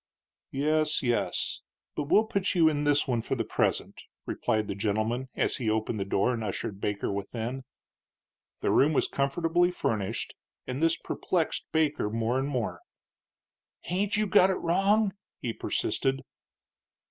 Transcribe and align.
"Yes, 0.49 1.03
yes; 1.03 1.61
but 1.95 2.05
we'll 2.05 2.23
put 2.25 2.55
you 2.55 2.67
in 2.67 2.85
this 2.85 3.07
one 3.07 3.21
for 3.21 3.35
the 3.35 3.43
present," 3.45 4.01
replied 4.25 4.67
the 4.67 4.73
gentleman, 4.73 5.29
as 5.35 5.57
he 5.57 5.69
opened 5.69 5.99
the 5.99 6.05
door 6.05 6.33
and 6.33 6.43
ushered 6.43 6.81
Baker 6.81 7.11
within. 7.13 7.65
The 8.61 8.71
room 8.71 8.93
was 8.93 9.07
comfortably 9.07 9.69
furnished, 9.69 10.33
and 10.65 10.81
this 10.81 10.97
perplexed 10.97 11.67
Baker 11.71 12.09
more 12.09 12.39
and 12.39 12.47
more. 12.47 12.79
"Hain't 13.81 14.17
you 14.17 14.25
got 14.25 14.49
it 14.49 14.55
wrong?" 14.57 15.11
he 15.37 15.53
persisted. 15.53 16.23